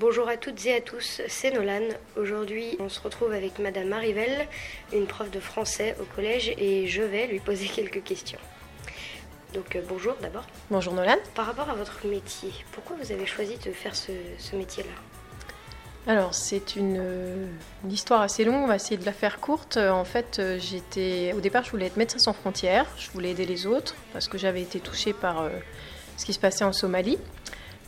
Bonjour 0.00 0.30
à 0.30 0.38
toutes 0.38 0.64
et 0.64 0.74
à 0.76 0.80
tous, 0.80 1.20
c'est 1.28 1.50
Nolan. 1.50 1.82
Aujourd'hui, 2.16 2.74
on 2.80 2.88
se 2.88 2.98
retrouve 3.00 3.32
avec 3.32 3.58
Madame 3.58 3.88
Marivelle, 3.88 4.48
une 4.94 5.06
prof 5.06 5.30
de 5.30 5.40
français 5.40 5.94
au 6.00 6.04
collège, 6.04 6.54
et 6.56 6.86
je 6.86 7.02
vais 7.02 7.26
lui 7.26 7.38
poser 7.38 7.66
quelques 7.74 8.02
questions. 8.02 8.38
Donc 9.52 9.76
euh, 9.76 9.82
bonjour 9.86 10.14
d'abord. 10.22 10.46
Bonjour 10.70 10.94
Nolan. 10.94 11.16
Par 11.34 11.44
rapport 11.44 11.68
à 11.68 11.74
votre 11.74 12.06
métier, 12.06 12.50
pourquoi 12.72 12.96
vous 12.98 13.12
avez 13.12 13.26
choisi 13.26 13.58
de 13.58 13.72
faire 13.72 13.94
ce, 13.94 14.12
ce 14.38 14.56
métier-là? 14.56 14.88
Alors 16.06 16.32
c'est 16.32 16.76
une, 16.76 16.96
euh, 16.98 17.44
une 17.84 17.92
histoire 17.92 18.22
assez 18.22 18.44
longue, 18.46 18.62
on 18.64 18.68
va 18.68 18.76
essayer 18.76 18.96
de 18.96 19.04
la 19.04 19.12
faire 19.12 19.38
courte. 19.38 19.76
Euh, 19.76 19.90
En 19.90 20.06
fait, 20.06 20.40
j'étais 20.58 21.34
au 21.36 21.42
départ, 21.42 21.62
je 21.62 21.72
voulais 21.72 21.84
être 21.88 21.98
médecin 21.98 22.18
sans 22.18 22.32
frontières, 22.32 22.86
je 22.96 23.10
voulais 23.10 23.32
aider 23.32 23.44
les 23.44 23.66
autres 23.66 23.94
parce 24.14 24.28
que 24.28 24.38
j'avais 24.38 24.62
été 24.62 24.80
touchée 24.80 25.12
par 25.12 25.42
euh, 25.42 25.50
ce 26.16 26.24
qui 26.24 26.32
se 26.32 26.38
passait 26.40 26.64
en 26.64 26.72
Somalie. 26.72 27.18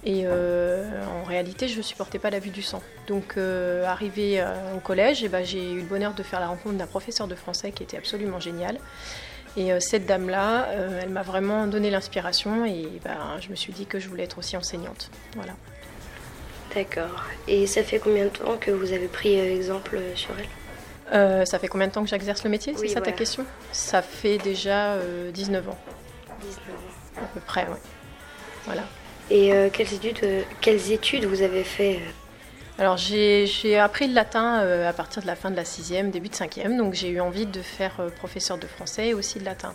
Et 0.04 0.22
euh, 0.24 0.84
en 1.06 1.22
réalité, 1.22 1.68
je 1.68 1.76
ne 1.76 1.82
supportais 1.82 2.18
pas 2.18 2.30
la 2.30 2.40
vue 2.40 2.50
du 2.50 2.62
sang. 2.62 2.82
Donc, 3.06 3.34
euh, 3.36 3.84
arrivé 3.86 4.40
euh, 4.40 4.74
au 4.76 4.80
collège, 4.80 5.22
eh 5.22 5.28
ben, 5.28 5.44
j'ai 5.44 5.72
eu 5.72 5.80
le 5.80 5.86
bonheur 5.86 6.14
de 6.14 6.22
faire 6.24 6.40
la 6.40 6.48
rencontre 6.48 6.76
d'un 6.76 6.86
professeur 6.86 7.28
de 7.28 7.34
français 7.36 7.70
qui 7.70 7.84
était 7.84 7.96
absolument 7.96 8.40
génial. 8.40 8.78
Et 9.56 9.72
euh, 9.72 9.78
cette 9.80 10.06
dame-là, 10.06 10.66
elle 11.02 11.10
m'a 11.10 11.22
vraiment 11.22 11.66
donné 11.66 11.90
l'inspiration 11.90 12.64
et 12.64 12.88
ben, 13.04 13.38
je 13.40 13.50
me 13.50 13.54
suis 13.54 13.72
dit 13.72 13.86
que 13.86 14.00
je 14.00 14.08
voulais 14.08 14.24
être 14.24 14.38
aussi 14.38 14.56
enseignante. 14.56 15.10
Voilà. 15.36 15.52
D'accord. 16.74 17.24
Et 17.46 17.66
ça 17.66 17.82
fait 17.84 17.98
combien 17.98 18.24
de 18.24 18.30
temps 18.30 18.56
que 18.58 18.70
vous 18.70 18.92
avez 18.92 19.08
pris 19.08 19.38
exemple 19.38 20.00
sur 20.14 20.30
elle? 20.38 21.46
Ça 21.46 21.58
fait 21.58 21.68
combien 21.68 21.86
de 21.88 21.92
temps 21.92 22.02
que 22.02 22.08
j'exerce 22.08 22.42
le 22.44 22.50
métier? 22.50 22.72
Oui, 22.72 22.78
C'est 22.80 22.88
ça 22.88 23.00
voilà. 23.00 23.12
ta 23.12 23.18
question? 23.18 23.44
Ça 23.72 24.00
fait 24.00 24.38
déjà 24.38 24.94
euh, 24.94 25.30
19 25.30 25.68
ans, 25.68 25.78
19 26.40 26.58
ans. 26.58 27.20
à 27.22 27.26
peu 27.34 27.40
près, 27.40 27.64
ouais. 27.64 27.76
Voilà. 28.64 28.82
Et 29.30 29.52
euh, 29.52 29.70
quelles, 29.72 29.92
études, 29.94 30.18
euh, 30.24 30.42
quelles 30.60 30.92
études 30.92 31.24
vous 31.24 31.42
avez 31.42 31.64
fait 31.64 31.96
euh, 31.96 32.78
Alors 32.78 32.96
j'ai 32.96 33.78
appris 33.78 34.08
le 34.08 34.14
latin 34.14 34.60
euh, 34.60 34.88
à 34.88 34.92
partir 34.92 35.22
de 35.22 35.26
la 35.26 35.36
fin 35.36 35.50
de 35.50 35.56
la 35.56 35.64
sixième, 35.64 36.10
début 36.10 36.28
de 36.28 36.34
cinquième, 36.34 36.76
donc 36.76 36.94
j'ai 36.94 37.08
eu 37.08 37.20
envie 37.20 37.46
de 37.46 37.62
faire 37.62 37.94
professeur 38.16 38.58
de 38.58 38.66
français 38.66 39.08
et 39.08 39.14
aussi 39.14 39.38
de 39.38 39.44
latin. 39.44 39.72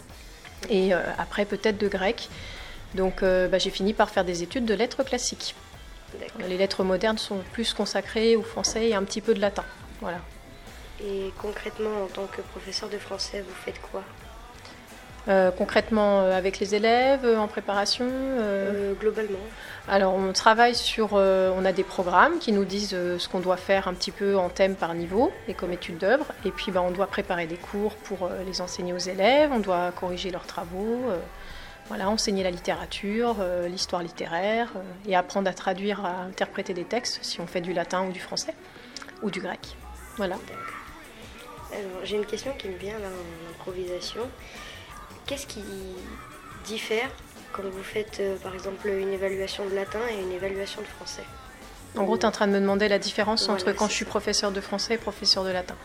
Et 0.70 0.92
après 0.94 1.46
peut-être 1.46 1.78
de 1.78 1.88
grec. 1.88 2.30
Donc 2.96 3.22
bah, 3.22 3.58
j'ai 3.60 3.70
fini 3.70 3.94
par 3.94 4.10
faire 4.10 4.26
des 4.26 4.42
études 4.44 4.66
de 4.66 4.74
lettres 4.74 5.04
classiques. 5.04 5.56
Les 6.40 6.58
lettres 6.58 6.84
modernes 6.84 7.18
sont 7.18 7.40
plus 7.54 7.74
consacrées 7.74 8.36
au 8.36 8.42
français 8.42 8.90
et 8.90 8.96
un 8.96 9.04
petit 9.04 9.22
peu 9.22 9.34
de 9.34 9.40
latin. 9.40 9.66
Voilà. 10.02 10.20
Et 11.04 11.32
concrètement, 11.40 12.04
en 12.04 12.08
tant 12.08 12.26
que 12.26 12.42
professeur 12.42 12.90
de 12.90 12.98
français, 12.98 13.44
vous 13.48 13.54
faites 13.66 13.80
quoi? 13.92 14.04
Euh, 15.28 15.52
concrètement 15.52 16.22
euh, 16.22 16.32
avec 16.32 16.58
les 16.60 16.74
élèves, 16.74 17.26
euh, 17.26 17.38
en 17.38 17.50
préparation 17.50 18.08
euh, 18.10 18.94
Globalement 18.94 19.40
Alors 19.90 20.14
on 20.14 20.32
travaille 20.32 20.74
sur, 20.74 21.14
on 21.14 21.66
a 21.66 21.74
des 21.74 21.84
programmes 21.84 22.40
qui 22.40 22.54
nous 22.54 22.64
disent 22.64 22.96
ce 23.18 23.28
qu'on 23.28 23.40
doit 23.40 23.58
faire 23.58 23.90
un 23.90 23.94
petit 23.94 24.12
peu 24.12 24.38
en 24.38 24.48
thème 24.48 24.76
par 24.76 24.94
niveau 24.94 25.32
et 25.50 25.54
comme 25.54 25.74
étude 25.74 25.98
d'œuvre. 25.98 26.28
Et 26.46 26.52
puis 26.52 26.72
bah, 26.72 26.82
on 26.82 26.92
doit 26.92 27.08
préparer 27.08 27.46
des 27.46 27.58
cours 27.58 27.96
pour 27.96 28.30
les 28.46 28.62
enseigner 28.62 28.94
aux 28.94 28.98
élèves, 28.98 29.52
on 29.52 29.60
doit 29.60 29.92
corriger 29.92 30.32
leurs 30.32 30.46
travaux, 30.46 31.00
voilà, 31.88 32.10
enseigner 32.10 32.44
la 32.44 32.52
littérature, 32.52 33.38
l'histoire 33.68 34.04
littéraire 34.04 34.70
et 35.08 35.16
apprendre 35.16 35.50
à 35.50 35.54
traduire, 35.54 36.06
à 36.06 36.24
interpréter 36.24 36.74
des 36.74 36.86
textes 36.86 37.20
si 37.22 37.40
on 37.42 37.48
fait 37.48 37.62
du 37.62 37.74
latin 37.74 38.06
ou 38.08 38.12
du 38.12 38.20
français 38.20 38.54
ou 39.22 39.30
du 39.30 39.42
grec. 39.42 39.76
Voilà. 40.18 40.36
Alors, 41.72 42.06
j'ai 42.06 42.16
une 42.16 42.26
question 42.26 42.54
qui 42.58 42.70
me 42.70 42.78
vient 42.78 42.98
là 43.00 43.08
en 43.08 43.52
improvisation. 43.52 44.22
Qu'est-ce 45.28 45.46
qui 45.46 45.62
diffère 46.66 47.10
quand 47.52 47.64
vous 47.64 47.84
faites 47.84 48.20
euh, 48.22 48.38
par 48.38 48.54
exemple 48.54 48.88
une 48.88 49.12
évaluation 49.12 49.66
de 49.66 49.76
latin 49.76 50.00
et 50.10 50.22
une 50.22 50.32
évaluation 50.32 50.82
de 50.82 50.88
français 50.88 51.24
En 51.98 52.04
gros, 52.04 52.18
tu 52.18 52.24
es 52.24 52.26
en 52.26 52.32
train 52.32 52.48
de 52.48 52.54
me 52.54 52.60
demander 52.60 52.88
la 52.88 52.98
différence 52.98 53.46
Voilà, 53.46 53.62
entre 53.62 53.74
quand 53.74 53.90
je 53.90 53.94
suis 53.94 54.06
professeur 54.06 54.52
de 54.52 54.62
français 54.62 54.94
et 54.94 54.98
professeur 54.98 55.44
de 55.44 55.50
latin. 55.50 55.76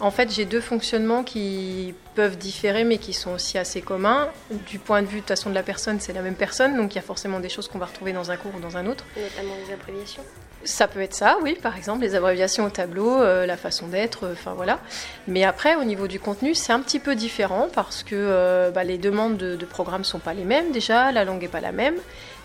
En 0.00 0.10
fait, 0.10 0.32
j'ai 0.32 0.46
deux 0.46 0.60
fonctionnements 0.60 1.22
qui 1.22 1.94
peuvent 2.16 2.36
différer, 2.36 2.82
mais 2.82 2.98
qui 2.98 3.12
sont 3.12 3.30
aussi 3.30 3.56
assez 3.56 3.82
communs. 3.82 4.28
Du 4.66 4.80
point 4.80 5.00
de 5.02 5.06
vue 5.06 5.16
de 5.16 5.20
toute 5.20 5.28
façon 5.28 5.48
de 5.48 5.54
la 5.54 5.62
personne, 5.62 6.00
c'est 6.00 6.12
la 6.12 6.22
même 6.22 6.34
personne, 6.34 6.76
donc 6.76 6.92
il 6.92 6.96
y 6.96 6.98
a 6.98 7.02
forcément 7.02 7.38
des 7.38 7.48
choses 7.48 7.68
qu'on 7.68 7.78
va 7.78 7.86
retrouver 7.86 8.12
dans 8.12 8.32
un 8.32 8.36
cours 8.36 8.52
ou 8.56 8.60
dans 8.60 8.76
un 8.76 8.86
autre. 8.86 9.04
Notamment 9.16 9.54
les 9.64 9.72
abréviations 9.72 10.24
Ça 10.64 10.86
peut 10.86 11.00
être 11.00 11.14
ça, 11.14 11.38
oui, 11.42 11.56
par 11.60 11.76
exemple, 11.76 12.02
les 12.02 12.14
abréviations 12.14 12.64
au 12.64 12.70
tableau, 12.70 13.20
euh, 13.20 13.46
la 13.46 13.56
façon 13.56 13.88
d'être, 13.88 14.26
euh, 14.26 14.32
enfin 14.32 14.54
voilà. 14.54 14.78
Mais 15.26 15.42
après, 15.42 15.74
au 15.74 15.82
niveau 15.82 16.06
du 16.06 16.20
contenu, 16.20 16.54
c'est 16.54 16.72
un 16.72 16.80
petit 16.80 17.00
peu 17.00 17.16
différent 17.16 17.68
parce 17.74 18.04
que 18.04 18.14
euh, 18.14 18.70
bah, 18.70 18.84
les 18.84 18.96
demandes 18.96 19.36
de, 19.36 19.56
de 19.56 19.66
programme 19.66 20.04
sont 20.04 20.20
pas 20.20 20.34
les 20.34 20.44
mêmes 20.44 20.70
déjà, 20.70 21.10
la 21.10 21.24
langue 21.24 21.42
est 21.42 21.48
pas 21.48 21.60
la 21.60 21.72
même. 21.72 21.96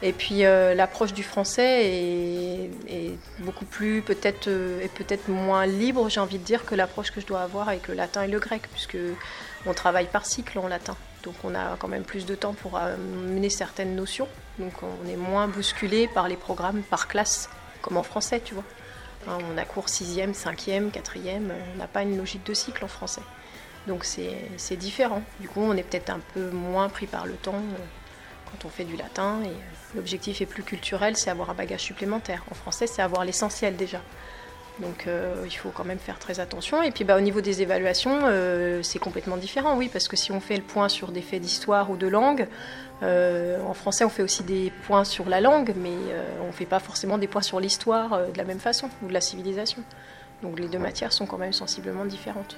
Et 0.02 0.14
puis 0.14 0.42
l'approche 0.42 1.12
du 1.12 1.24
français 1.24 1.86
est, 2.88 3.18
beaucoup 3.40 3.66
plus, 3.66 4.04
peut-être, 4.04 4.46
peut-être 4.96 5.28
moins 5.28 5.66
libre, 5.66 6.08
j'ai 6.08 6.20
envie 6.20 6.38
de 6.38 6.44
dire, 6.44 6.66
que 6.66 6.76
l'approche 6.76 7.10
que 7.10 7.20
je 7.20 7.26
dois 7.26 7.42
avoir 7.42 7.68
avec 7.68 7.88
le 7.88 7.96
latin 7.96 8.22
et 8.22 8.28
le 8.28 8.38
grec, 8.38 8.62
puisque 8.72 8.98
on 9.66 9.74
travaille 9.74 10.06
par 10.06 10.28
cycle 10.28 10.60
en 10.60 10.68
latin. 10.68 10.96
Donc 11.24 11.34
on 11.44 11.56
a 11.56 11.78
quand 11.80 11.88
même 11.88 12.04
plus 12.04 12.28
de 12.28 12.36
temps 12.36 12.54
pour 12.54 12.80
mener 13.28 13.50
certaines 13.50 13.96
notions. 13.96 14.28
Donc 14.60 14.74
on 14.84 15.10
est 15.10 15.16
moins 15.16 15.48
bousculé 15.48 16.08
par 16.08 16.28
les 16.28 16.38
programmes 16.38 16.84
par 16.84 17.08
classe 17.08 17.50
comme 17.88 17.98
en 17.98 18.03
français, 18.03 18.42
tu 18.44 18.53
vois. 18.53 18.66
Hein, 19.28 19.38
on 19.52 19.58
a 19.58 19.64
cours 19.64 19.88
6e, 19.88 20.34
5e, 20.34 20.92
4e, 20.92 21.52
on 21.74 21.78
n'a 21.78 21.88
pas 21.88 22.03
une 22.03 22.18
logique 22.18 22.46
de 22.46 22.53
cycle 22.53 22.84
en 22.84 22.90
français. 22.90 23.22
Donc 23.88 24.03
c'est 24.03 24.36
c'est 24.58 24.75
différent. 24.75 25.24
Du 25.40 25.48
coup, 25.48 25.62
on 25.62 25.74
est 25.74 25.84
peut-être 25.84 26.09
un 26.09 26.20
peu 26.34 26.50
moins 26.52 26.90
pris 26.90 27.08
par 27.08 27.25
le 27.25 27.34
temps 27.34 27.56
euh, 27.56 27.86
quand 28.52 28.66
on 28.66 28.70
fait 28.70 28.84
du 28.84 28.98
latin. 28.98 29.42
Et 29.44 29.48
euh, 29.48 29.96
l'objectif 29.96 30.42
est 30.42 30.46
plus 30.46 30.64
culturel, 30.64 31.16
c'est 31.16 31.30
avoir 31.30 31.50
un 31.50 31.53
bagage 31.53 31.81
supplémentaire. 31.81 32.44
En 32.52 32.56
français, 32.56 32.88
c'est 32.88 33.02
avoir 33.02 33.24
l'essentiel 33.24 33.78
déjà. 33.78 34.02
Donc 34.80 35.08
euh, 35.08 35.44
il 35.46 35.56
faut 35.56 35.70
quand 35.70 35.86
même 35.86 35.98
faire 35.98 36.20
très 36.20 36.40
attention. 36.40 36.84
Et 36.84 36.92
puis 36.92 37.04
bah, 37.04 37.18
au 37.18 37.22
niveau 37.22 37.42
des 37.42 37.62
évaluations, 37.62 38.20
euh, 38.24 38.84
c'est 38.84 39.00
complètement 39.00 39.38
différent, 39.38 39.76
oui, 39.76 39.90
parce 39.92 40.08
que 40.08 40.16
si 40.16 40.32
on 40.32 40.40
fait 40.40 40.58
le 40.58 40.64
point 40.64 40.90
sur 40.90 41.12
des 41.12 41.22
faits 41.22 41.42
d'histoire 41.42 41.90
ou 41.90 41.98
de 41.98 42.08
langue, 42.08 42.48
euh, 43.04 43.62
en 43.64 43.74
français 43.74 44.06
on 44.06 44.10
fait 44.10 44.24
aussi 44.24 44.44
des 44.44 44.72
points 44.86 45.04
sur 45.04 45.30
la 45.30 45.42
langue, 45.42 45.74
mais 45.76 45.90
euh, 45.90 46.24
on 46.44 46.48
ne 46.48 46.52
fait 46.52 46.66
pas 46.66 46.80
forcément 46.80 47.18
des 47.18 47.28
points 47.28 47.42
sur 47.42 47.60
l'histoire 47.60 48.14
euh, 48.14 48.28
de 48.28 48.38
la 48.38 48.44
même 48.44 48.60
façon, 48.60 48.90
ou 49.04 49.08
de 49.08 49.14
la 49.14 49.22
civilisation. 49.22 49.84
Donc 50.44 50.60
les 50.60 50.68
deux 50.68 50.80
matières 50.80 51.14
sont 51.14 51.26
quand 51.26 51.40
même 51.40 51.54
sensiblement 51.54 52.06
différentes. 52.06 52.58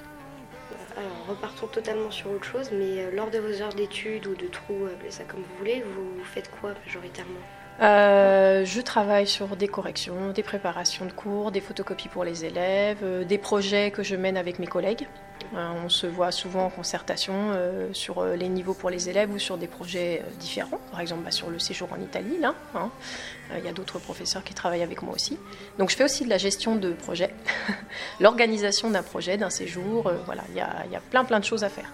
Alors, 0.96 1.26
repartons 1.28 1.66
totalement 1.68 2.10
sur 2.10 2.30
autre 2.30 2.44
chose, 2.44 2.70
mais 2.72 3.04
euh, 3.04 3.10
lors 3.14 3.30
de 3.30 3.38
vos 3.38 3.62
heures 3.62 3.72
d'études 3.72 4.26
ou 4.26 4.34
de 4.34 4.46
trous, 4.48 4.86
appelez 4.92 5.10
ça 5.10 5.24
comme 5.24 5.40
vous 5.40 5.56
voulez, 5.58 5.82
vous 5.82 6.22
faites 6.24 6.50
quoi 6.60 6.74
majoritairement? 6.84 7.40
Euh, 7.80 8.64
je 8.66 8.80
travaille 8.82 9.26
sur 9.26 9.56
des 9.56 9.68
corrections, 9.68 10.32
des 10.34 10.42
préparations 10.42 11.06
de 11.06 11.12
cours, 11.12 11.50
des 11.50 11.62
photocopies 11.62 12.08
pour 12.08 12.24
les 12.24 12.44
élèves, 12.44 12.98
euh, 13.02 13.24
des 13.24 13.38
projets 13.38 13.90
que 13.90 14.02
je 14.02 14.16
mène 14.16 14.36
avec 14.36 14.58
mes 14.58 14.66
collègues. 14.66 15.08
Euh, 15.54 15.68
on 15.82 15.88
se 15.88 16.06
voit 16.06 16.30
souvent 16.30 16.66
en 16.66 16.70
concertation 16.70 17.52
sur 17.92 18.22
les 18.22 18.48
niveaux 18.48 18.74
pour 18.74 18.90
les 18.90 19.08
élèves 19.08 19.32
ou 19.32 19.38
sur 19.38 19.56
des 19.56 19.66
projets 19.66 20.22
différents. 20.38 20.78
Par 20.90 21.00
exemple, 21.00 21.22
bah, 21.24 21.30
sur 21.30 21.48
le 21.48 21.58
séjour 21.58 21.88
en 21.92 22.00
Italie, 22.00 22.36
hein. 22.44 22.90
Il 23.56 23.64
y 23.64 23.68
a 23.68 23.72
d'autres 23.72 23.98
professeurs 23.98 24.44
qui 24.44 24.54
travaillent 24.54 24.82
avec 24.82 25.02
moi 25.02 25.14
aussi. 25.14 25.38
Donc, 25.78 25.90
je 25.90 25.96
fais 25.96 26.04
aussi 26.04 26.24
de 26.24 26.28
la 26.28 26.38
gestion 26.38 26.76
de 26.76 26.92
projet, 26.92 27.34
l'organisation 28.20 28.90
d'un 28.90 29.02
projet, 29.02 29.38
d'un 29.38 29.50
séjour. 29.50 30.12
voilà, 30.26 30.42
il 30.50 30.56
y 30.56 30.60
a, 30.60 31.00
plein, 31.10 31.24
plein 31.24 31.40
de 31.40 31.44
choses 31.44 31.64
à 31.64 31.68
faire. 31.68 31.90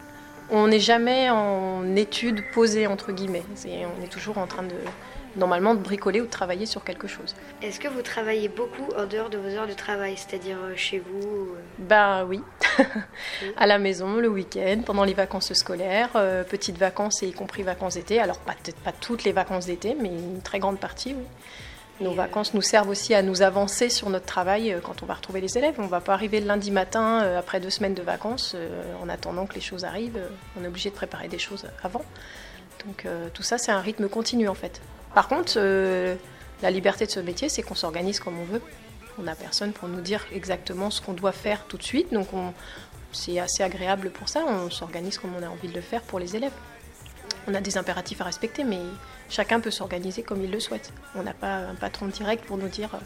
On 0.51 0.69
n'est 0.69 0.81
jamais 0.81 1.31
en 1.31 1.97
étude 1.97 2.43
posée, 2.53 2.87
entre 2.87 3.13
guillemets. 3.13 3.45
On 3.65 4.05
est 4.05 4.09
toujours 4.09 4.37
en 4.37 4.47
train 4.47 4.65
de, 4.65 4.75
normalement, 5.37 5.75
de 5.75 5.81
bricoler 5.81 6.21
ou 6.21 6.27
de 6.27 6.31
travailler 6.31 6.67
sur 6.67 6.85
quelque 6.85 7.07
chose. 7.07 7.35
Est-ce 7.63 7.79
que 7.79 7.89
vous 7.89 8.03
travaillez 8.03 8.49
beaucoup 8.49 8.89
en 8.97 9.07
dehors 9.07 9.31
de 9.31 9.39
vos 9.39 9.49
heures 9.49 9.67
de 9.67 9.73
travail, 9.73 10.17
c'est-à-dire 10.17 10.59
euh, 10.63 10.73
chez 10.77 10.99
vous 10.99 11.27
euh, 11.27 11.61
Ben 11.79 12.25
oui, 12.25 12.41
à 13.57 13.67
la 13.67 13.79
maison, 13.79 14.17
le 14.17 14.29
week-end, 14.29 14.81
pendant 14.85 15.05
les 15.05 15.15
vacances 15.15 15.53
scolaires, 15.53 16.11
euh, 16.17 16.43
petites 16.45 16.79
vacances 16.79 17.23
et 17.23 17.29
y 17.29 17.33
compris 17.33 17.63
vacances 17.63 17.95
d'été. 17.95 18.19
Alors 18.19 18.39
peut-être 18.39 18.79
pas 18.79 18.93
toutes 18.93 19.25
les 19.25 19.33
vacances 19.33 19.67
d'été, 19.67 19.97
mais 20.01 20.09
une 20.09 20.41
très 20.43 20.59
grande 20.59 20.79
partie, 20.79 21.15
oui. 21.15 21.25
Nos 21.99 22.13
vacances 22.13 22.53
nous 22.53 22.61
servent 22.61 22.91
aussi 22.91 23.15
à 23.15 23.23
nous 23.23 23.41
avancer 23.41 23.89
sur 23.89 24.11
notre 24.11 24.27
travail 24.27 24.77
quand 24.83 25.03
on 25.03 25.07
va 25.07 25.15
retrouver 25.15 25.41
les 25.41 25.57
élèves. 25.57 25.77
On 25.79 25.85
ne 25.85 25.89
va 25.89 26.03
pas 26.03 26.13
arriver 26.13 26.41
le 26.41 26.47
lundi 26.47 26.71
matin 26.71 27.21
après 27.39 27.59
deux 27.59 27.71
semaines 27.71 27.95
de 27.95 28.03
vacances 28.03 28.55
en 29.03 29.09
attendant 29.09 29.47
que 29.47 29.55
les 29.55 29.63
choses 29.63 29.87
arrivent. 29.87 30.21
On 30.61 30.65
est 30.65 30.67
obligé 30.67 30.91
de 30.91 30.95
préparer 30.95 31.29
des 31.29 31.39
choses 31.39 31.65
avant. 31.83 32.05
Donc 32.85 33.07
tout 33.33 33.43
ça, 33.43 33.57
c'est 33.57 33.73
un 33.73 33.81
rythme 33.81 34.11
continu 34.11 34.47
en 34.47 34.55
fait. 34.55 34.83
Par 35.17 35.29
contre, 35.29 35.55
euh, 35.57 36.15
la 36.61 36.71
liberté 36.71 37.07
de 37.07 37.11
ce 37.11 37.21
métier, 37.21 37.49
c'est 37.49 37.63
qu'on 37.63 37.75
s'organise 37.75 38.21
comme 38.21 38.39
on 38.39 38.45
veut. 38.45 38.61
On 39.19 39.23
n'a 39.23 39.35
personne 39.35 39.73
pour 39.73 39.89
nous 39.89 40.03
dire 40.03 40.23
exactement 40.31 40.91
ce 40.91 41.01
qu'on 41.01 41.15
doit 41.15 41.33
faire 41.33 41.65
tout 41.65 41.79
de 41.79 41.83
suite. 41.83 42.13
Donc 42.13 42.35
on- 42.35 42.53
c'est 43.13 43.39
assez 43.39 43.63
agréable 43.63 44.11
pour 44.11 44.29
ça. 44.29 44.45
On 44.47 44.69
s'organise 44.69 45.17
comme 45.17 45.31
on 45.35 45.43
a 45.43 45.49
envie 45.49 45.69
de 45.69 45.75
le 45.75 45.81
faire 45.81 46.03
pour 46.03 46.19
les 46.19 46.37
élèves. 46.37 46.53
On 47.49 47.55
a 47.55 47.63
des 47.63 47.79
impératifs 47.79 48.21
à 48.21 48.25
respecter, 48.25 48.63
mais 48.63 48.79
chacun 49.31 49.59
peut 49.59 49.71
s'organiser 49.71 50.23
comme 50.23 50.45
il 50.45 50.51
le 50.51 50.61
souhaite. 50.61 50.93
On 51.15 51.23
n'a 51.23 51.33
pas 51.33 51.55
un 51.71 51.75
patron 51.77 52.09
direct 52.09 52.45
pour 52.45 52.59
nous 52.59 52.69
dire 52.69 52.95
euh, 52.95 52.99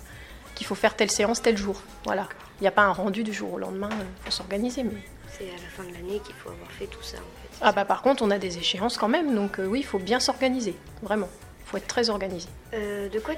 qu'il 0.57 0.67
faut 0.67 0.75
faire 0.75 0.97
telle 0.97 1.13
séance 1.13 1.41
tel 1.43 1.57
jour. 1.57 1.81
Voilà. 2.07 2.29
Il 2.59 2.63
n'y 2.65 2.69
a 2.69 2.73
pas 2.73 2.83
un 2.83 2.93
rendu 2.93 3.23
du 3.23 3.33
jour 3.33 3.53
au 3.53 3.59
lendemain. 3.59 3.91
Il 3.93 4.25
faut 4.25 4.33
s'organiser. 4.33 4.83
Mais... 4.83 5.01
C'est 5.39 5.45
à 5.45 5.53
la 5.63 5.69
fin 5.77 5.85
de 5.85 5.93
l'année 5.95 6.21
qu'il 6.27 6.35
faut 6.35 6.51
avoir 6.51 6.73
fait 6.73 6.87
tout 6.87 7.05
ça 7.05 7.19
en 7.19 7.21
fait. 7.21 7.57
Ah 7.61 7.71
bah 7.71 7.85
par 7.85 8.03
contre, 8.03 8.25
on 8.25 8.33
a 8.33 8.39
des 8.39 8.59
échéances 8.59 8.99
quand 8.99 9.07
même. 9.07 9.33
Donc 9.33 9.61
euh, 9.61 9.67
oui, 9.67 9.79
il 9.79 9.87
faut 9.87 10.01
bien 10.01 10.19
s'organiser. 10.19 10.75
Vraiment. 11.03 11.29
Il 11.71 11.75
faut 11.75 11.77
être 11.77 11.87
très 11.87 12.11
organisé. 12.11 12.49
de 12.73 13.19
quoi 13.21 13.35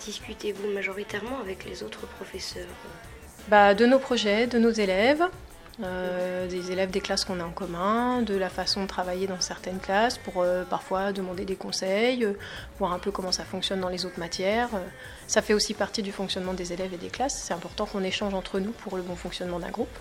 discutez-vous 0.00 0.68
majoritairement 0.72 1.38
avec 1.40 1.66
les 1.66 1.82
autres 1.82 2.06
professeurs 2.06 2.66
bah, 3.48 3.74
De 3.74 3.84
nos 3.84 3.98
projets, 3.98 4.46
de 4.46 4.58
nos 4.58 4.70
élèves, 4.70 5.28
euh, 5.84 6.48
des 6.48 6.72
élèves 6.72 6.90
des 6.90 7.00
classes 7.00 7.24
qu'on 7.24 7.38
a 7.38 7.44
en 7.44 7.52
commun, 7.52 8.22
de 8.22 8.34
la 8.34 8.48
façon 8.48 8.82
de 8.82 8.88
travailler 8.88 9.28
dans 9.28 9.40
certaines 9.40 9.78
classes 9.78 10.18
pour 10.18 10.42
euh, 10.42 10.64
parfois 10.64 11.12
demander 11.12 11.44
des 11.44 11.54
conseils, 11.54 12.24
euh, 12.24 12.32
voir 12.80 12.92
un 12.92 12.98
peu 12.98 13.12
comment 13.12 13.30
ça 13.30 13.44
fonctionne 13.44 13.80
dans 13.80 13.88
les 13.88 14.04
autres 14.04 14.18
matières. 14.18 14.70
ça 15.28 15.40
fait 15.40 15.54
aussi 15.54 15.74
partie 15.74 16.02
du 16.02 16.10
fonctionnement 16.10 16.52
des 16.52 16.72
élèves 16.72 16.94
et 16.94 16.96
des 16.96 17.10
classes. 17.10 17.40
C'est 17.44 17.54
important 17.54 17.86
qu'on 17.86 18.02
échange 18.02 18.34
entre 18.34 18.58
nous 18.58 18.72
pour 18.72 18.96
le 18.96 19.02
bon 19.02 19.14
fonctionnement 19.14 19.60
d'un 19.60 19.70
groupe, 19.70 19.96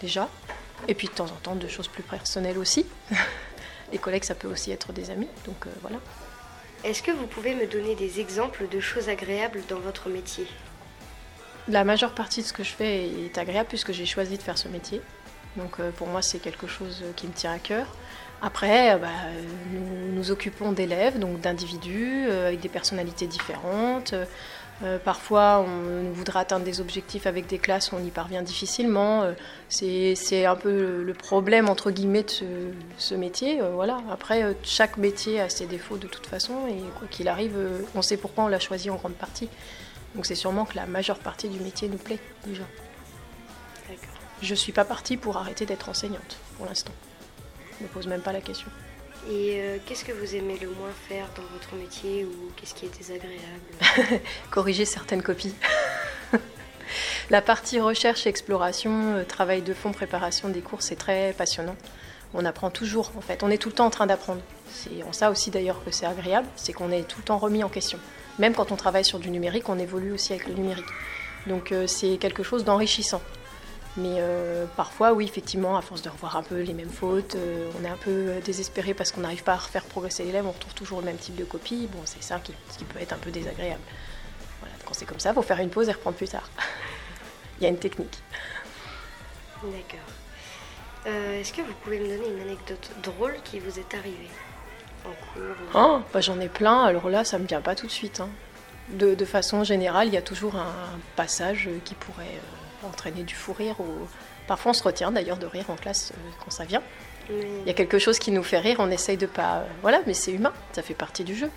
déjà. 0.00 0.28
Et 0.86 0.94
puis 0.94 1.08
de 1.08 1.12
temps 1.12 1.24
en 1.24 1.40
temps, 1.42 1.56
de 1.56 1.66
choses 1.66 1.88
plus 1.88 2.04
personnelles 2.04 2.58
aussi. 2.58 2.86
les 3.92 3.98
collègues, 3.98 4.24
ça 4.24 4.36
peut 4.36 4.48
aussi 4.48 4.70
être 4.70 4.92
des 4.92 5.10
amis, 5.10 5.28
donc 5.46 5.66
voilà. 5.82 5.98
Est-ce 6.84 7.02
que 7.02 7.10
vous 7.10 7.26
pouvez 7.26 7.54
me 7.54 7.66
donner 7.66 7.96
des 7.96 8.20
exemples 8.20 8.68
de 8.68 8.78
choses 8.78 9.08
agréables 9.08 9.62
dans 9.68 9.80
votre 9.80 10.08
métier? 10.08 10.46
La 11.66 11.82
majeure 11.82 12.14
partie 12.14 12.42
de 12.42 12.46
ce 12.46 12.52
que 12.52 12.62
je 12.62 12.70
fais 12.70 13.08
est 13.08 13.36
agréable 13.36 13.68
puisque 13.68 13.92
j'ai 13.92 14.06
choisi 14.06 14.36
de 14.38 14.42
faire 14.42 14.56
ce 14.56 14.68
métier. 14.68 15.02
Donc 15.56 15.80
euh, 15.80 15.90
pour 15.90 16.06
moi, 16.06 16.22
c'est 16.22 16.38
quelque 16.38 16.68
chose 16.68 17.02
qui 17.16 17.26
me 17.26 17.32
tient 17.32 17.52
à 17.52 17.58
cœur. 17.58 17.86
Après, 18.40 18.94
euh, 18.94 18.98
bah, 18.98 19.08
nous 19.72 20.12
nous 20.12 20.30
occupons 20.30 20.70
d'élèves, 20.70 21.18
donc 21.18 21.40
d'individus 21.40 22.26
euh, 22.28 22.48
avec 22.48 22.60
des 22.60 22.68
personnalités 22.68 23.26
différentes. 23.26 24.14
Parfois, 25.04 25.64
on 25.66 26.10
voudrait 26.12 26.40
atteindre 26.40 26.64
des 26.64 26.80
objectifs 26.80 27.26
avec 27.26 27.46
des 27.46 27.58
classes 27.58 27.92
où 27.92 27.96
on 27.96 28.04
y 28.04 28.10
parvient 28.10 28.42
difficilement. 28.42 29.24
c'est 29.68 30.44
un 30.46 30.56
peu 30.56 31.02
le 31.02 31.14
problème, 31.14 31.68
entre 31.68 31.90
guillemets, 31.90 32.22
de 32.22 32.30
ce, 32.30 32.44
ce 32.96 33.14
métier. 33.14 33.60
voilà. 33.74 33.98
Après, 34.10 34.56
chaque 34.62 34.96
métier 34.96 35.40
a 35.40 35.48
ses 35.48 35.66
défauts 35.66 35.96
de 35.96 36.06
toute 36.06 36.26
façon, 36.26 36.66
et 36.68 36.80
quoi 36.98 37.08
qu'il 37.08 37.28
arrive, 37.28 37.56
on 37.94 38.02
sait 38.02 38.16
pourquoi 38.16 38.44
on 38.44 38.48
l'a 38.48 38.60
choisi 38.60 38.90
en 38.90 38.96
grande 38.96 39.14
partie. 39.14 39.48
Donc 40.14 40.26
c'est 40.26 40.34
sûrement 40.34 40.64
que 40.64 40.76
la 40.76 40.86
majeure 40.86 41.18
partie 41.18 41.48
du 41.48 41.60
métier 41.60 41.88
nous 41.88 41.98
plaît 41.98 42.18
déjà. 42.46 42.64
Je 44.40 44.50
ne 44.50 44.56
suis 44.56 44.72
pas 44.72 44.84
partie 44.84 45.16
pour 45.16 45.36
arrêter 45.36 45.66
d'être 45.66 45.88
enseignante 45.88 46.38
pour 46.56 46.66
l'instant. 46.66 46.92
Je 47.72 47.84
ne 47.84 47.88
me 47.88 47.92
pose 47.92 48.06
même 48.06 48.20
pas 48.20 48.32
la 48.32 48.40
question. 48.40 48.68
Et 49.30 49.60
euh, 49.60 49.76
qu'est-ce 49.84 50.06
que 50.06 50.12
vous 50.12 50.34
aimez 50.34 50.56
le 50.58 50.68
moins 50.68 50.90
faire 51.06 51.28
dans 51.36 51.42
votre 51.52 51.74
métier 51.74 52.24
ou 52.24 52.50
qu'est-ce 52.56 52.74
qui 52.74 52.86
est 52.86 52.96
désagréable 52.96 54.22
Corriger 54.50 54.86
certaines 54.86 55.22
copies. 55.22 55.54
la 57.30 57.42
partie 57.42 57.78
recherche, 57.78 58.26
exploration, 58.26 59.16
euh, 59.16 59.24
travail 59.24 59.60
de 59.60 59.74
fond, 59.74 59.92
préparation 59.92 60.48
des 60.48 60.60
cours, 60.60 60.80
c'est 60.80 60.96
très 60.96 61.34
passionnant. 61.36 61.76
On 62.32 62.46
apprend 62.46 62.70
toujours 62.70 63.12
en 63.18 63.20
fait, 63.20 63.42
on 63.42 63.50
est 63.50 63.58
tout 63.58 63.68
le 63.68 63.74
temps 63.74 63.86
en 63.86 63.90
train 63.90 64.06
d'apprendre. 64.06 64.40
C'est 64.70 65.02
en 65.02 65.12
ça 65.12 65.30
aussi 65.30 65.50
d'ailleurs 65.50 65.84
que 65.84 65.90
c'est 65.90 66.06
agréable, 66.06 66.46
c'est 66.56 66.72
qu'on 66.72 66.90
est 66.90 67.06
tout 67.06 67.18
le 67.18 67.24
temps 67.24 67.38
remis 67.38 67.62
en 67.62 67.68
question. 67.68 67.98
Même 68.38 68.54
quand 68.54 68.72
on 68.72 68.76
travaille 68.76 69.04
sur 69.04 69.18
du 69.18 69.30
numérique, 69.30 69.68
on 69.68 69.78
évolue 69.78 70.12
aussi 70.12 70.32
avec 70.32 70.46
le 70.46 70.54
numérique. 70.54 70.86
Donc 71.46 71.72
euh, 71.72 71.86
c'est 71.86 72.16
quelque 72.16 72.42
chose 72.42 72.64
d'enrichissant. 72.64 73.20
Mais 73.98 74.16
euh, 74.18 74.66
parfois, 74.76 75.12
oui, 75.12 75.24
effectivement, 75.24 75.76
à 75.76 75.82
force 75.82 76.02
de 76.02 76.08
revoir 76.08 76.36
un 76.36 76.42
peu 76.42 76.60
les 76.60 76.72
mêmes 76.72 76.90
fautes, 76.90 77.34
euh, 77.34 77.68
on 77.80 77.84
est 77.84 77.88
un 77.88 77.96
peu 77.96 78.34
désespéré 78.44 78.94
parce 78.94 79.10
qu'on 79.10 79.22
n'arrive 79.22 79.42
pas 79.42 79.54
à 79.54 79.56
refaire 79.56 79.84
progresser 79.84 80.24
l'élève, 80.24 80.46
on 80.46 80.52
retrouve 80.52 80.74
toujours 80.74 81.00
le 81.00 81.06
même 81.06 81.16
type 81.16 81.34
de 81.34 81.44
copie. 81.44 81.88
Bon, 81.90 82.00
c'est 82.04 82.22
ça 82.22 82.38
qui, 82.38 82.52
qui, 82.76 82.84
peut 82.84 83.00
être 83.00 83.12
un 83.12 83.18
peu 83.18 83.30
désagréable. 83.30 83.82
Voilà, 84.60 84.74
quand 84.84 84.94
c'est 84.94 85.04
comme 85.04 85.18
ça, 85.18 85.30
il 85.30 85.34
faut 85.34 85.42
faire 85.42 85.58
une 85.58 85.70
pause 85.70 85.88
et 85.88 85.92
reprendre 85.92 86.16
plus 86.16 86.28
tard. 86.28 86.48
il 87.60 87.64
y 87.64 87.66
a 87.66 87.70
une 87.70 87.78
technique. 87.78 88.18
D'accord. 89.62 90.00
Est-ce 91.06 91.54
que 91.54 91.62
vous 91.62 91.72
pouvez 91.82 91.98
me 91.98 92.06
donner 92.06 92.28
une 92.28 92.40
anecdote 92.42 92.90
drôle 93.02 93.34
qui 93.42 93.58
vous 93.60 93.78
est 93.78 93.94
arrivée 93.94 94.28
Oh, 95.74 96.00
bah, 96.12 96.20
j'en 96.20 96.38
ai 96.40 96.48
plein, 96.48 96.84
alors 96.84 97.08
là, 97.08 97.24
ça 97.24 97.38
me 97.38 97.46
vient 97.46 97.60
pas 97.60 97.74
tout 97.74 97.86
de 97.86 97.92
suite. 97.92 98.20
Hein. 98.20 98.28
De, 98.90 99.24
façon 99.24 99.64
générale, 99.64 100.08
il 100.08 100.14
y 100.14 100.16
a 100.16 100.22
toujours 100.22 100.56
un 100.56 100.98
passage 101.16 101.68
qui 101.84 101.94
pourrait 101.94 102.24
euh, 102.24 102.67
entraîner 102.86 103.22
du 103.22 103.34
fou 103.34 103.52
rire. 103.52 103.80
Ou... 103.80 104.06
Parfois, 104.46 104.70
on 104.70 104.74
se 104.74 104.82
retient 104.82 105.10
d'ailleurs 105.10 105.38
de 105.38 105.46
rire 105.46 105.70
en 105.70 105.76
classe 105.76 106.12
euh, 106.12 106.30
quand 106.44 106.50
ça 106.50 106.64
vient. 106.64 106.82
Il 107.30 107.66
y 107.66 107.70
a 107.70 107.74
quelque 107.74 107.98
chose 107.98 108.18
qui 108.18 108.30
nous 108.30 108.42
fait 108.42 108.58
rire, 108.58 108.76
on 108.78 108.90
essaye 108.90 109.16
de 109.16 109.26
pas. 109.26 109.58
Euh, 109.58 109.64
voilà, 109.82 110.00
mais 110.06 110.14
c'est 110.14 110.32
humain, 110.32 110.52
ça 110.72 110.82
fait 110.82 110.94
partie 110.94 111.24
du 111.24 111.34
jeu. 111.34 111.50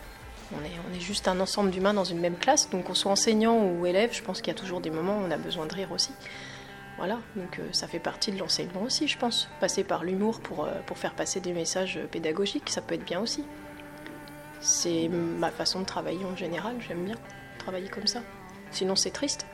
On 0.54 0.66
est, 0.66 0.72
on 0.90 0.94
est 0.94 1.00
juste 1.00 1.30
un 1.30 1.40
ensemble 1.40 1.72
d'humains 1.72 1.94
dans 1.94 2.04
une 2.04 2.20
même 2.20 2.36
classe, 2.36 2.70
donc 2.70 2.86
qu'on 2.86 2.94
soit 2.94 3.12
enseignant 3.12 3.58
ou 3.58 3.86
élève, 3.86 4.14
je 4.14 4.22
pense 4.22 4.42
qu'il 4.42 4.54
y 4.54 4.56
a 4.56 4.60
toujours 4.60 4.82
des 4.82 4.90
moments 4.90 5.18
où 5.18 5.22
on 5.26 5.32
a 5.32 5.38
besoin 5.38 5.66
de 5.66 5.74
rire 5.74 5.92
aussi. 5.94 6.12
Voilà, 6.98 7.20
donc 7.38 7.60
euh, 7.60 7.64
ça 7.72 7.88
fait 7.88 8.00
partie 8.00 8.34
de 8.34 8.38
l'enseignement 8.38 8.82
aussi, 8.82 9.08
je 9.08 9.18
pense. 9.18 9.48
Passer 9.62 9.86
par 9.86 10.04
l'humour 10.04 10.42
pour, 10.42 10.66
euh, 10.66 10.72
pour 10.86 10.98
faire 10.98 11.14
passer 11.14 11.40
des 11.40 11.54
messages 11.54 12.00
pédagogiques, 12.12 12.70
ça 12.70 12.82
peut 12.82 12.96
être 12.96 13.06
bien 13.06 13.22
aussi. 13.22 13.46
C'est 14.60 15.10
ma 15.10 15.52
façon 15.52 15.80
de 15.80 15.86
travailler 15.86 16.26
en 16.26 16.36
général, 16.36 16.76
j'aime 16.86 17.06
bien 17.06 17.16
travailler 17.58 17.88
comme 17.88 18.08
ça. 18.08 18.22
Sinon 18.72 18.96
c'est 18.96 19.12
triste. 19.12 19.46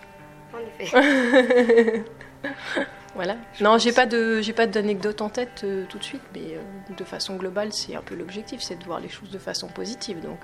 En 0.54 0.84
effet. 0.84 2.04
voilà. 3.16 3.38
non, 3.62 3.78
j'ai 3.78 3.92
pas 3.92 4.06
de 4.06 4.42
j'ai 4.42 4.54
pas 4.54 4.68
d'anecdote 4.68 5.22
en 5.22 5.30
tête 5.30 5.62
euh, 5.64 5.86
tout 5.90 5.98
de 5.98 6.04
suite, 6.04 6.22
mais 6.34 6.58
de 6.96 7.04
façon 7.04 7.36
globale, 7.36 7.74
c'est 7.74 7.96
un 7.96 8.02
peu 8.02 8.16
l'objectif, 8.16 8.62
c'est 8.62 8.78
de 8.78 8.84
voir 8.84 9.00
les 9.00 9.10
choses 9.10 9.32
de 9.32 9.40
façon 9.40 9.68
positive. 9.68 10.20
Donc, 10.22 10.40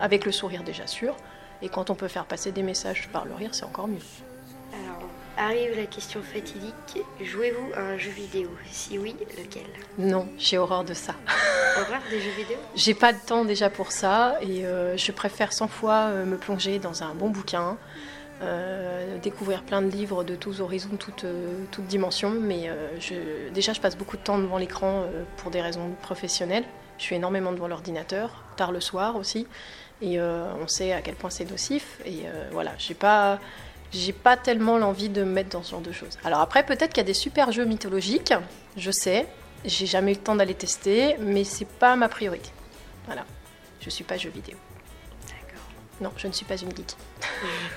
avec 0.00 0.24
le 0.24 0.32
sourire 0.32 0.62
déjà 0.62 0.86
sûr, 0.86 1.16
et 1.62 1.68
quand 1.68 1.90
on 1.90 1.94
peut 1.94 2.08
faire 2.08 2.26
passer 2.26 2.52
des 2.52 2.62
messages 2.62 3.08
par 3.12 3.24
le 3.24 3.34
rire, 3.34 3.50
c'est 3.54 3.64
encore 3.64 3.88
mieux. 3.88 3.98
Arrive 5.40 5.76
la 5.76 5.86
question 5.86 6.20
fatidique. 6.20 7.04
Jouez-vous 7.20 7.72
à 7.76 7.80
un 7.80 7.96
jeu 7.96 8.10
vidéo? 8.10 8.50
Si 8.72 8.98
oui, 8.98 9.14
lequel? 9.38 9.62
Non, 9.96 10.28
j'ai 10.36 10.58
horreur 10.58 10.82
de 10.82 10.94
ça. 10.94 11.14
Horreur 11.80 12.00
des 12.10 12.20
jeux 12.20 12.32
vidéo? 12.36 12.56
J'ai 12.74 12.92
pas 12.94 13.12
le 13.12 13.18
temps 13.24 13.44
déjà 13.44 13.70
pour 13.70 13.92
ça 13.92 14.36
et 14.40 14.66
euh, 14.66 14.96
je 14.96 15.12
préfère 15.12 15.52
100 15.52 15.68
fois 15.68 16.08
euh, 16.08 16.24
me 16.24 16.36
plonger 16.36 16.80
dans 16.80 17.04
un 17.04 17.14
bon 17.14 17.30
bouquin, 17.30 17.76
euh, 18.42 19.18
découvrir 19.18 19.62
plein 19.62 19.82
de 19.82 19.88
livres 19.88 20.24
de 20.24 20.34
tous 20.36 20.60
horizons, 20.60 20.96
toutes, 20.98 21.26
toutes 21.70 21.86
dimensions. 21.86 22.30
Mais 22.30 22.70
je, 23.00 23.50
déjà, 23.52 23.72
je 23.72 23.80
passe 23.80 23.96
beaucoup 23.96 24.16
de 24.16 24.22
temps 24.22 24.38
devant 24.38 24.58
l'écran 24.58 25.04
pour 25.36 25.50
des 25.50 25.60
raisons 25.60 25.90
professionnelles. 26.02 26.64
Je 26.98 27.04
suis 27.04 27.16
énormément 27.16 27.52
devant 27.52 27.68
l'ordinateur, 27.68 28.44
tard 28.56 28.72
le 28.72 28.80
soir 28.80 29.16
aussi. 29.16 29.46
Et 30.00 30.20
on 30.20 30.68
sait 30.68 30.92
à 30.92 31.02
quel 31.02 31.14
point 31.14 31.30
c'est 31.30 31.50
nocif. 31.50 32.00
Et 32.06 32.24
voilà, 32.52 32.72
j'ai 32.78 32.94
pas 32.94 33.38
j'ai 33.90 34.12
pas 34.12 34.36
tellement 34.36 34.78
l'envie 34.78 35.08
de 35.08 35.22
me 35.22 35.32
mettre 35.32 35.50
dans 35.50 35.62
ce 35.62 35.70
genre 35.70 35.80
de 35.80 35.92
choses. 35.92 36.18
Alors 36.24 36.40
après, 36.40 36.64
peut-être 36.64 36.90
qu'il 36.90 36.98
y 36.98 37.00
a 37.00 37.04
des 37.04 37.14
super 37.14 37.52
jeux 37.52 37.64
mythologiques, 37.64 38.34
je 38.76 38.90
sais, 38.90 39.26
j'ai 39.64 39.86
jamais 39.86 40.12
eu 40.12 40.14
le 40.14 40.20
temps 40.20 40.36
d'aller 40.36 40.54
tester, 40.54 41.16
mais 41.20 41.44
c'est 41.44 41.68
pas 41.68 41.96
ma 41.96 42.08
priorité. 42.08 42.50
Voilà, 43.06 43.24
je 43.80 43.90
suis 43.90 44.04
pas 44.04 44.16
jeu 44.16 44.30
vidéo. 44.30 44.56
Non, 46.00 46.12
je 46.16 46.26
ne 46.28 46.32
suis 46.32 46.44
pas 46.44 46.56
une 46.56 46.74
geek. 46.74 46.96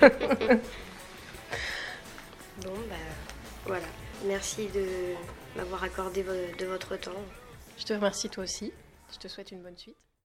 bon, 0.00 0.08
bah 2.88 2.96
voilà. 3.66 3.86
Merci 4.24 4.68
de 4.68 4.86
m'avoir 5.56 5.82
accordé 5.82 6.22
de 6.22 6.66
votre 6.66 6.96
temps. 6.96 7.10
Je 7.78 7.84
te 7.84 7.92
remercie 7.92 8.28
toi 8.28 8.44
aussi. 8.44 8.72
Je 9.12 9.18
te 9.18 9.28
souhaite 9.28 9.50
une 9.50 9.62
bonne 9.62 9.76
suite. 9.76 9.96